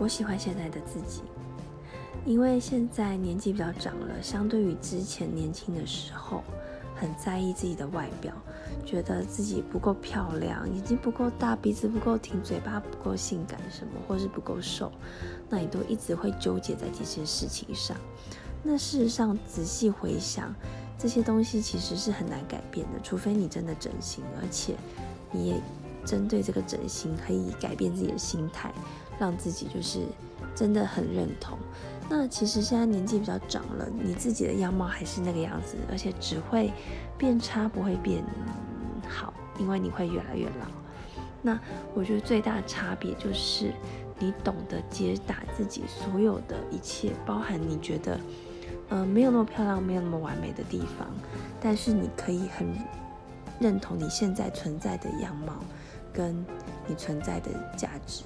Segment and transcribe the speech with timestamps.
[0.00, 1.20] 我喜欢现在的自己，
[2.24, 6.42] 因为现在年纪比较长了，相对于之前年轻的时候，
[6.96, 8.32] 很在意自己的外表，
[8.86, 14.90] 觉得自己不够漂亮，眼睛不够大，鼻子不够挺，嘴巴不够性感，什么或是不够瘦，
[15.50, 17.94] 那你都一直会纠结在这些事情上。
[18.62, 20.54] 那事实上，仔细回想，
[20.98, 24.76] 这些东西其实是很难改变的，除非你真的整形，而且
[25.30, 25.60] 你也
[26.04, 28.72] 针对这个整形可以改变自己的心态。
[29.18, 30.06] 让自己就是
[30.54, 31.58] 真的很认同。
[32.08, 36.72] 那其实现在年纪比较长了，你自己的样貌还是那个样子，而且只会
[37.18, 38.24] 变差，不会变
[39.06, 40.66] 好，因为你会越来越老。
[41.42, 41.60] 那
[41.92, 43.74] 我觉得最大的差别就是
[44.18, 48.18] 你懂得接纳自己所有的一切，包含你觉得
[48.88, 51.06] 呃没有那么漂亮、没有那么完美的地方，
[51.60, 52.74] 但是你可以很
[53.60, 55.58] 认同你现在存在的样貌
[56.12, 56.34] 跟
[56.88, 58.24] 你存在的价值。